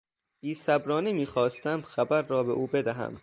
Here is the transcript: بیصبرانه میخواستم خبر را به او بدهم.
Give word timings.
بیصبرانه 0.43 1.13
میخواستم 1.13 1.81
خبر 1.81 2.21
را 2.21 2.43
به 2.43 2.51
او 2.51 2.67
بدهم. 2.67 3.19